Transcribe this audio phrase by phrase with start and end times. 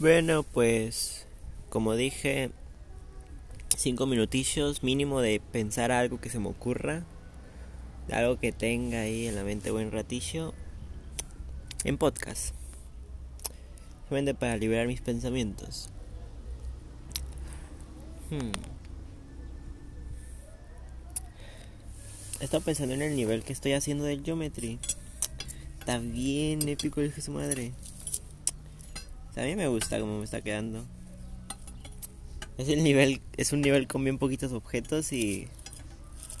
[0.00, 1.26] Bueno, pues
[1.70, 2.52] como dije,
[3.76, 7.02] cinco minutillos mínimo de pensar algo que se me ocurra,
[8.12, 10.54] algo que tenga ahí en la mente buen ratillo,
[11.82, 12.54] en podcast.
[14.08, 15.90] Solamente para liberar mis pensamientos.
[18.30, 18.52] Hmm.
[22.40, 24.78] He estado pensando en el nivel que estoy haciendo del geometry.
[25.80, 27.72] Está bien épico el su madre.
[29.38, 30.84] A mí me gusta cómo me está quedando.
[32.56, 35.48] Es el nivel, es un nivel con bien poquitos objetos y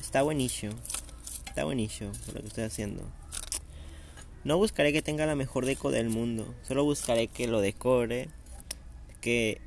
[0.00, 0.72] está buenísimo.
[1.46, 3.02] Está buenísimo lo que estoy haciendo.
[4.44, 6.54] No buscaré que tenga la mejor deco del mundo.
[6.62, 8.28] Solo buscaré que lo decore.
[9.20, 9.60] Que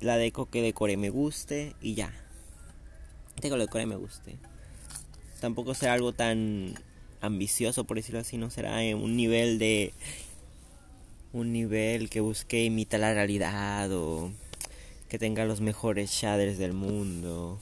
[0.00, 2.12] la deco que decore me guste y ya.
[3.40, 4.38] Que lo decore me guste
[5.40, 6.74] tampoco será algo tan
[7.20, 9.92] ambicioso, por decirlo así, no será un nivel de
[11.32, 14.32] un nivel que busque imitar la realidad o
[15.08, 17.58] que tenga los mejores shaders del mundo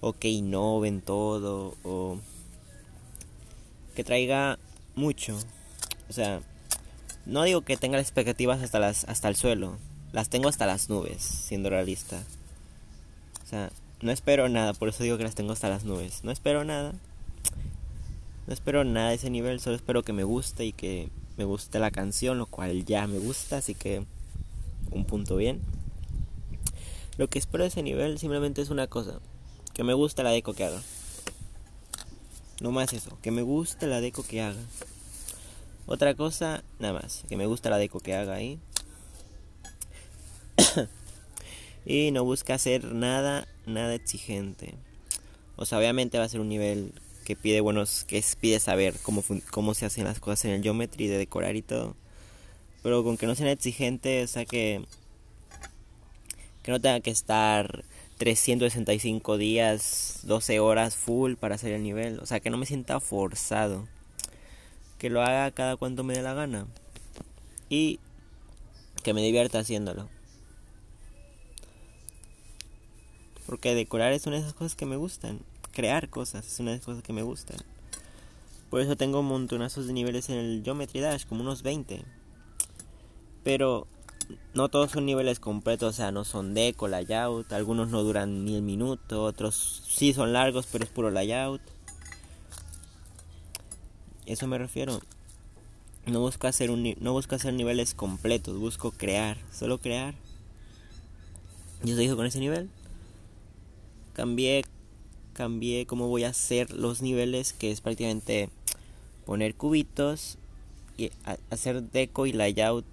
[0.00, 2.18] o que innoven todo o
[3.94, 4.58] que traiga
[4.94, 5.38] mucho.
[6.08, 6.40] O sea,
[7.26, 9.76] no digo que tenga las expectativas hasta las hasta el suelo,
[10.12, 12.22] las tengo hasta las nubes, siendo realista.
[13.44, 16.24] O sea, no espero nada, por eso digo que las tengo hasta las nubes.
[16.24, 16.94] No espero nada.
[18.46, 21.08] No espero nada de ese nivel, solo espero que me guste y que
[21.40, 24.04] me guste la canción, lo cual ya me gusta, así que
[24.90, 25.62] un punto bien.
[27.16, 29.20] Lo que espero de ese nivel simplemente es una cosa,
[29.72, 30.82] que me guste la deco que haga.
[32.60, 34.60] No más eso, que me guste la deco que haga.
[35.86, 38.58] Otra cosa, nada más, que me guste la deco que haga ahí.
[41.86, 44.74] y no busca hacer nada, nada exigente.
[45.56, 46.92] O sea, obviamente va a ser un nivel
[47.30, 51.06] que pide buenos, que pide saber cómo, cómo se hacen las cosas en el geometry,
[51.06, 51.94] de decorar y todo.
[52.82, 54.84] Pero con que no sea exigente, o sea que,
[56.64, 57.84] que no tenga que estar
[58.18, 62.18] 365 días, 12 horas full para hacer el nivel.
[62.18, 63.86] O sea, que no me sienta forzado.
[64.98, 66.66] Que lo haga cada cuanto me dé la gana.
[67.68, 68.00] Y
[69.04, 70.08] que me divierta haciéndolo.
[73.46, 75.38] Porque decorar es una de esas cosas que me gustan.
[75.72, 77.58] Crear cosas es una de esas cosas que me gustan.
[78.70, 82.04] Por eso tengo montonazos de niveles en el Geometry Dash, como unos 20.
[83.42, 83.86] Pero
[84.54, 87.52] no todos son niveles completos, o sea, no son deco, layout.
[87.52, 91.62] Algunos no duran ni el minuto, otros sí son largos, pero es puro layout.
[94.26, 95.00] Eso me refiero.
[96.06, 100.14] No busco hacer un no busco hacer niveles completos, busco crear, solo crear.
[101.82, 102.70] Yo estoy con ese nivel
[104.20, 104.64] cambié
[105.32, 108.50] cambié cómo voy a hacer los niveles que es prácticamente
[109.24, 110.38] poner cubitos
[110.96, 111.10] y
[111.50, 112.84] hacer deco y layout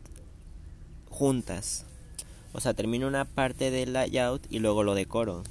[1.09, 1.85] juntas.
[2.53, 5.43] O sea termino una parte del layout y luego lo decoro.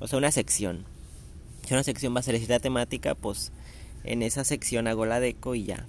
[0.00, 0.84] O sea una sección.
[1.66, 3.52] Si una sección va a ser esta temática pues
[4.04, 5.86] en esa sección hago la deco y ya.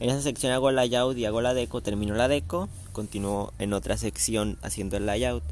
[0.00, 3.72] En esa sección hago el layout y hago la deco termino la deco continúo en
[3.72, 5.44] otra sección haciendo el layout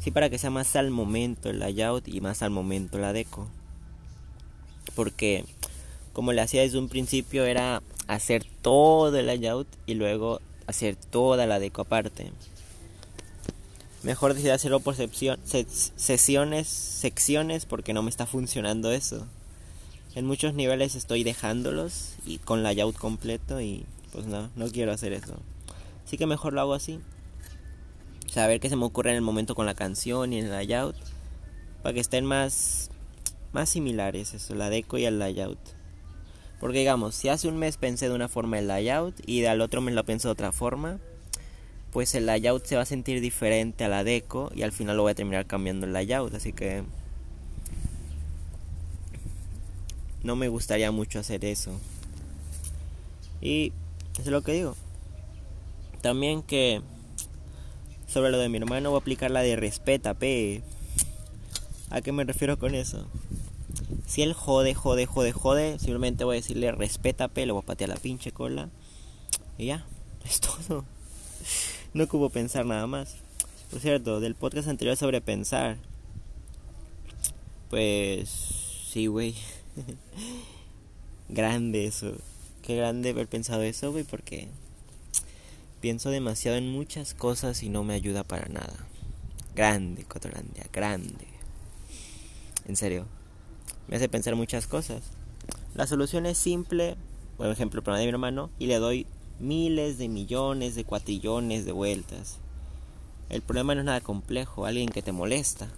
[0.00, 3.48] Sí, para que sea más al momento el layout y más al momento la deco.
[4.94, 5.44] Porque
[6.12, 11.46] como le hacía desde un principio era hacer todo el layout y luego hacer toda
[11.46, 12.30] la deco aparte.
[14.02, 19.26] Mejor decidí hacerlo por sesiones, secciones porque no me está funcionando eso.
[20.14, 25.12] En muchos niveles estoy dejándolos y con layout completo y pues no, no quiero hacer
[25.12, 25.34] eso.
[26.06, 27.00] Así que mejor lo hago así
[28.28, 30.96] saber qué se me ocurre en el momento con la canción y en el layout
[31.82, 32.90] para que estén más
[33.52, 35.58] más similares eso la deco y el layout.
[36.60, 39.80] Porque digamos si hace un mes pensé de una forma el layout y al otro
[39.80, 40.98] mes lo pienso de otra forma
[41.92, 45.02] pues el layout se va a sentir diferente a la deco y al final lo
[45.02, 46.34] voy a terminar cambiando el layout.
[46.34, 46.84] Así que
[50.22, 51.72] no me gustaría mucho hacer eso.
[53.40, 53.72] Y
[54.12, 54.76] eso es lo que digo.
[56.02, 56.82] También que
[58.08, 60.62] sobre lo de mi hermano voy a aplicar la de respeta, pe.
[61.90, 63.06] ¿A qué me refiero con eso?
[64.06, 67.66] Si él jode, jode, jode, jode, simplemente voy a decirle respeta, pe, le voy a
[67.66, 68.70] patear la pinche cola.
[69.58, 69.86] Y ya,
[70.24, 70.84] es todo.
[71.94, 73.16] No ocupo pensar nada más.
[73.70, 75.76] Por cierto, del podcast anterior sobre pensar.
[77.68, 78.28] Pues
[78.90, 79.34] sí, güey.
[81.28, 82.12] grande eso.
[82.62, 84.48] Qué grande haber pensado eso, güey, porque
[85.80, 88.74] Pienso demasiado en muchas cosas y no me ayuda para nada.
[89.54, 91.26] Grande, Cotolandia, grande.
[92.66, 93.06] En serio.
[93.86, 95.02] Me hace pensar muchas cosas.
[95.74, 96.96] La solución es simple.
[97.36, 98.50] Por ejemplo, el problema de mi hermano.
[98.58, 99.06] Y le doy
[99.38, 102.38] miles de millones de cuatrillones de vueltas.
[103.28, 105.68] El problema no es nada complejo, alguien que te molesta.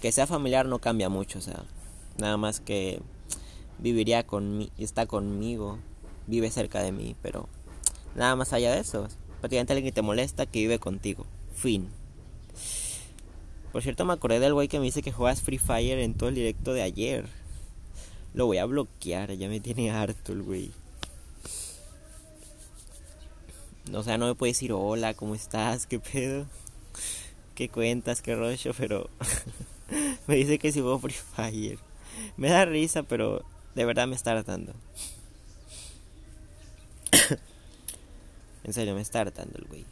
[0.00, 1.62] Que sea familiar no cambia mucho, o sea,
[2.16, 3.02] nada más que
[3.78, 5.78] viviría conmigo, está conmigo,
[6.26, 7.48] vive cerca de mí, pero
[8.14, 9.08] nada más allá de eso,
[9.40, 11.26] prácticamente alguien que te molesta que vive contigo.
[11.54, 11.88] Fin.
[13.72, 16.28] Por cierto, me acordé del güey que me dice que juegas Free Fire en todo
[16.28, 17.26] el directo de ayer.
[18.34, 20.72] Lo voy a bloquear, ya me tiene harto el güey.
[23.92, 25.86] O sea, no me puede decir hola, ¿cómo estás?
[25.86, 26.46] ¿Qué pedo?
[27.54, 28.22] ¿Qué cuentas?
[28.22, 28.72] ¿Qué rollo?
[28.76, 29.10] Pero
[30.26, 31.78] me dice que si juego Free Fire.
[32.36, 33.44] Me da risa, pero
[33.74, 34.72] de verdad me está hartando.
[38.64, 39.84] En serio, me está hartando el güey.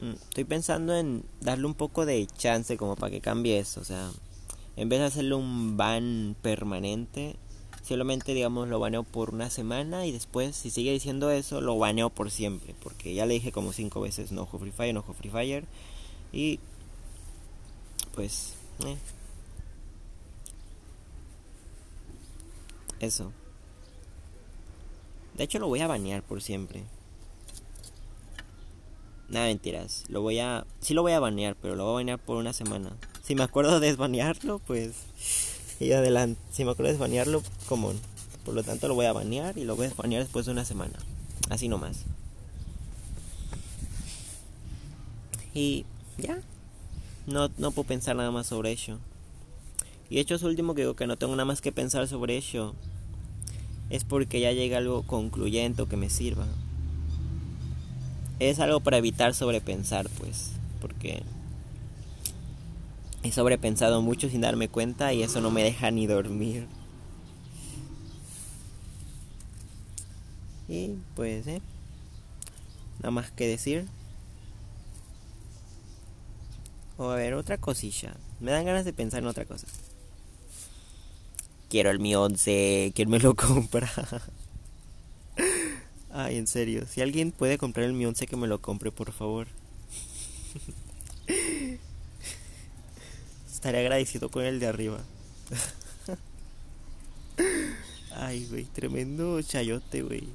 [0.00, 3.84] Mm, estoy pensando en darle un poco de chance como para que cambie eso, o
[3.84, 4.10] sea,
[4.76, 7.36] en vez de hacerle un ban permanente,
[7.82, 12.10] solamente digamos lo baneo por una semana y después si sigue diciendo eso lo baneo
[12.10, 15.64] por siempre, porque ya le dije como cinco veces no Free Fire, no Free Fire
[16.32, 16.60] y
[18.14, 18.54] pues
[18.84, 18.96] eh.
[23.00, 23.32] Eso.
[25.34, 26.84] De hecho lo voy a banear por siempre.
[29.28, 30.04] Nada, mentiras.
[30.08, 30.64] Lo voy a.
[30.80, 32.92] Sí lo voy a banear, pero lo voy a banear por una semana.
[33.22, 34.94] Si me acuerdo de desbanearlo, pues.
[35.78, 36.40] Y adelante.
[36.52, 38.00] Si me acuerdo de desbanearlo, común.
[38.46, 40.64] Por lo tanto, lo voy a banear y lo voy a desbanear después de una
[40.64, 40.94] semana.
[41.50, 42.04] Así nomás.
[45.52, 45.84] Y
[46.16, 46.40] ya.
[47.26, 48.98] No, no puedo pensar nada más sobre ello.
[50.08, 52.74] Y hecho es último que digo que no tengo nada más que pensar sobre ello.
[53.90, 56.46] Es porque ya llega algo concluyente o que me sirva
[58.38, 60.50] es algo para evitar sobrepensar, pues,
[60.80, 61.22] porque
[63.22, 66.66] he sobrepensado mucho sin darme cuenta y eso no me deja ni dormir.
[70.68, 71.62] Y pues, ¿eh?
[72.98, 73.86] Nada más que decir.
[76.98, 78.14] O a ver, otra cosilla.
[78.40, 79.66] Me dan ganas de pensar en otra cosa.
[81.68, 82.92] Quiero el Mi 11.
[82.94, 83.90] ¿Quién me lo compra?
[86.10, 86.86] Ay, en serio.
[86.86, 89.48] Si alguien puede comprar el Mi 11, que me lo compre, por favor.
[93.52, 95.00] Estaré agradecido con el de arriba.
[98.14, 100.28] Ay, güey, tremendo chayote, güey.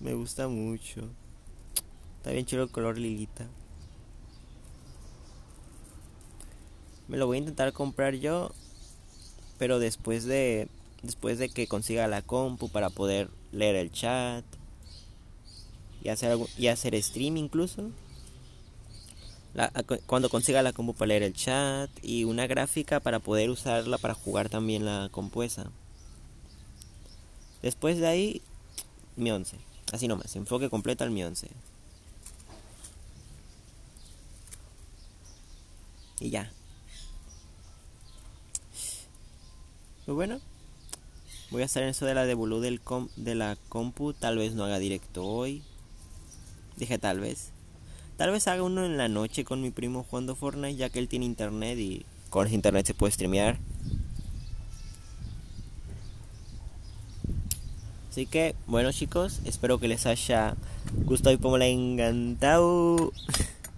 [0.00, 1.02] Me gusta mucho.
[2.18, 3.46] Está bien chido el color lilita.
[7.06, 8.52] Me lo voy a intentar comprar yo,
[9.58, 10.68] pero después de
[11.02, 14.44] después de que consiga la compu para poder leer el chat
[16.02, 17.90] y hacer, y hacer stream incluso.
[20.06, 24.14] cuando consiga la compu para leer el chat y una gráfica para poder usarla para
[24.14, 25.70] jugar también la compuesta.
[27.62, 28.42] Después de ahí,
[29.16, 29.56] mi 11.
[29.92, 31.48] Así nomás, enfoque completo al mi 11.
[36.20, 36.50] Y ya.
[40.04, 40.40] Pues bueno.
[41.50, 42.80] Voy a hacer eso de la devolú del
[43.16, 44.12] de la compu.
[44.12, 45.62] Tal vez no haga directo hoy.
[46.76, 47.50] Dije tal vez.
[48.16, 51.08] Tal vez haga uno en la noche con mi primo jugando Fortnite, ya que él
[51.08, 53.58] tiene internet y con internet se puede streamear.
[58.10, 60.54] Así que, bueno chicos, espero que les haya
[61.04, 63.12] gustado y como le encantado.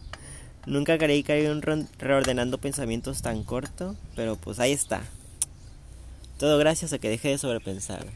[0.66, 1.62] Nunca creí que haya un
[1.99, 5.02] reordenando pensamientos tan corto, pero pues ahí está.
[6.38, 8.07] Todo gracias a que dejé de sobrepensar.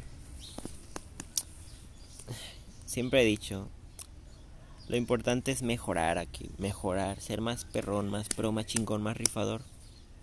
[2.85, 3.69] Siempre he dicho,
[4.89, 9.63] lo importante es mejorar aquí, mejorar, ser más perrón, más pro, más chingón, más rifador.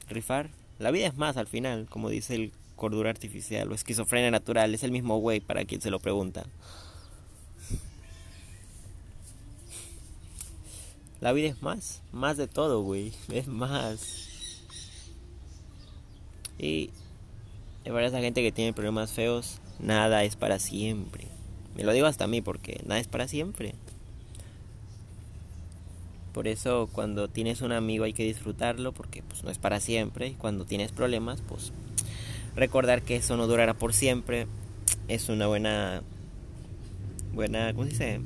[0.10, 4.76] Rifar, la vida es más al final, como dice el cordura artificial o esquizofrenia natural,
[4.76, 6.46] es el mismo güey para quien se lo pregunta.
[11.20, 14.62] La vida es más, más de todo, güey, es más.
[16.60, 16.92] Y
[17.88, 21.30] de verdad esa gente que tiene problemas feos, nada es para siempre.
[21.74, 23.76] Me lo digo hasta a mí porque nada es para siempre.
[26.34, 30.28] Por eso cuando tienes un amigo hay que disfrutarlo porque pues no es para siempre.
[30.28, 31.72] Y cuando tienes problemas, pues
[32.58, 34.48] recordar que eso no durará por siempre
[35.08, 36.02] es una buena
[37.34, 38.22] buena, ¿cómo se dice?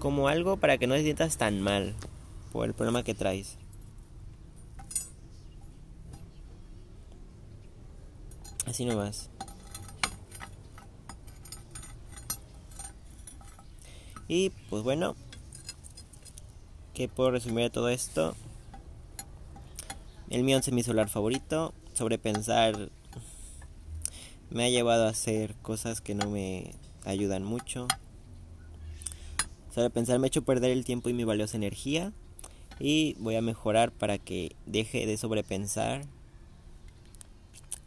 [0.00, 1.94] Como algo para que no te sientas tan mal
[2.52, 3.56] por el problema que traes.
[8.70, 9.28] Así nomás.
[14.28, 15.16] Y pues bueno,
[17.00, 18.36] ¿Qué puedo resumir de todo esto?
[20.28, 21.72] El mío es mi celular favorito.
[21.94, 22.90] Sobrepensar
[24.50, 26.74] me ha llevado a hacer cosas que no me
[27.06, 27.88] ayudan mucho.
[29.74, 32.12] Sobrepensar me ha hecho perder el tiempo y mi valiosa energía.
[32.78, 36.02] Y voy a mejorar para que deje de sobrepensar.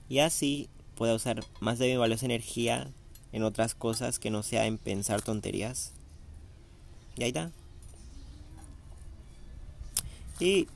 [0.10, 2.92] Y así pueda usar más de mi valiosa energía
[3.32, 5.92] en otras cosas que no sea en pensar tonterías.
[7.18, 7.52] Y ahí está.
[10.40, 10.68] Y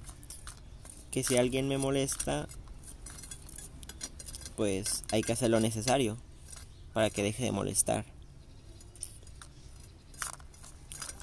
[1.12, 2.48] que si alguien me molesta,
[4.56, 6.18] pues hay que hacer lo necesario
[6.94, 8.06] para que deje de molestar.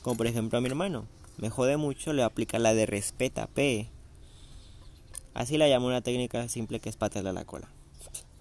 [0.03, 1.07] Como por ejemplo a mi hermano.
[1.37, 3.89] Me jode mucho, le aplica la de respeta, P.
[5.35, 7.69] Así la llamo una técnica simple que es patearle la cola.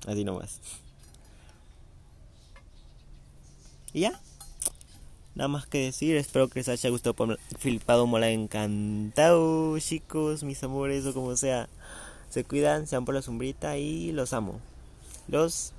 [0.05, 0.59] Así nomás.
[3.93, 4.19] Y ya.
[5.35, 7.15] Nada más que decir, espero que les haya gustado
[7.57, 11.69] flipado, mola, encantado, chicos, mis amores o como sea.
[12.29, 14.59] Se cuidan, sean por la sombrita y los amo.
[15.27, 15.73] Los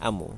[0.00, 0.34] amo.